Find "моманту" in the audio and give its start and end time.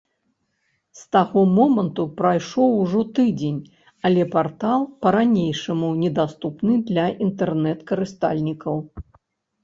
1.57-2.05